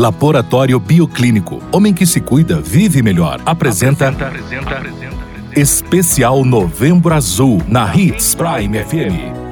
Laboratório 0.00 0.80
Bioclínico. 0.80 1.60
Homem 1.70 1.92
que 1.92 2.06
se 2.06 2.22
cuida, 2.22 2.58
vive 2.58 3.02
melhor. 3.02 3.38
Apresenta. 3.44 4.08
apresenta, 4.08 4.74
apresenta 4.74 5.20
Especial 5.54 6.42
Novembro 6.42 7.12
Azul 7.12 7.62
na 7.68 7.94
Hits 7.94 8.34
Prime 8.34 8.78
FM. 8.78 9.49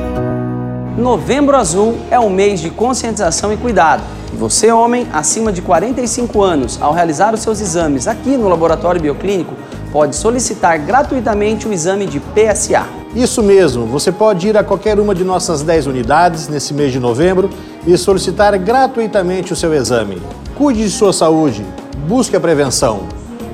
Novembro 0.96 1.54
Azul 1.54 1.98
é 2.10 2.18
um 2.18 2.30
mês 2.30 2.58
de 2.58 2.70
conscientização 2.70 3.52
e 3.52 3.56
cuidado. 3.58 4.02
E 4.32 4.36
você, 4.36 4.72
homem, 4.72 5.06
acima 5.12 5.52
de 5.52 5.60
45 5.60 6.42
anos, 6.42 6.78
ao 6.80 6.94
realizar 6.94 7.34
os 7.34 7.40
seus 7.40 7.60
exames 7.60 8.08
aqui 8.08 8.30
no 8.30 8.48
Laboratório 8.48 9.00
Bioclínico, 9.00 9.52
pode 9.92 10.16
solicitar 10.16 10.78
gratuitamente 10.78 11.68
o 11.68 11.72
exame 11.72 12.06
de 12.06 12.18
PSA. 12.18 12.86
Isso 13.14 13.42
mesmo, 13.42 13.84
você 13.84 14.10
pode 14.10 14.48
ir 14.48 14.56
a 14.56 14.64
qualquer 14.64 14.98
uma 14.98 15.14
de 15.14 15.22
nossas 15.22 15.60
10 15.60 15.86
unidades 15.86 16.48
nesse 16.48 16.72
mês 16.72 16.92
de 16.92 16.98
novembro 16.98 17.50
e 17.86 17.96
solicitar 17.98 18.58
gratuitamente 18.58 19.52
o 19.52 19.56
seu 19.56 19.74
exame. 19.74 20.20
Cuide 20.54 20.82
de 20.82 20.90
sua 20.90 21.12
saúde, 21.12 21.62
busque 22.08 22.36
a 22.36 22.40
prevenção. 22.40 23.02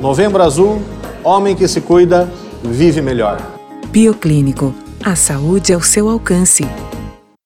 Novembro 0.00 0.44
Azul, 0.44 0.80
homem 1.24 1.56
que 1.56 1.66
se 1.66 1.80
cuida, 1.80 2.30
vive 2.62 3.02
melhor. 3.02 3.40
Bioclínico, 3.88 4.72
a 5.04 5.16
saúde 5.16 5.72
ao 5.72 5.82
seu 5.82 6.08
alcance. 6.08 6.64